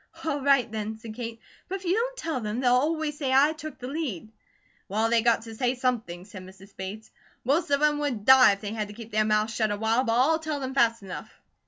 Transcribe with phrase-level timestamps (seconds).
[0.25, 1.39] "All right then," said Kate,
[1.69, 4.31] "but if you don't tell them, they'll always say I took the lead."
[4.89, 6.75] "Well, they got to say something," said Mrs.
[6.75, 7.11] Bates.
[7.43, 10.13] "Most of 'em would die if they had to keep their mouths shut awhile; but
[10.19, 11.31] I'll tell them fast enough."